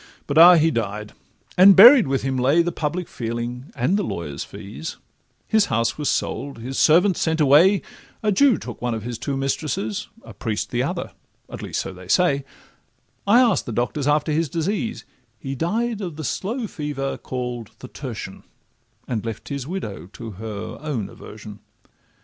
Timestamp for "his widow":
19.49-20.07